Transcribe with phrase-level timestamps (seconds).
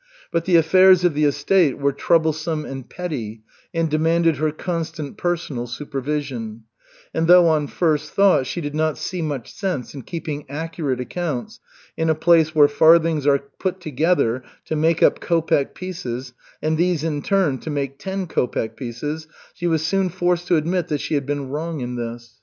[0.31, 5.67] But the affairs of the estate were troublesome and petty, and demanded her constant personal
[5.67, 6.63] supervision;
[7.13, 11.59] and though on first thought she did not see much sense in keeping accurate accounts
[11.95, 16.33] in a place where farthings are put together to make up kopek pieces
[16.63, 20.87] and these in turn to make ten kopek pieces, she was soon forced to admit
[20.87, 22.39] that she had been wrong in this.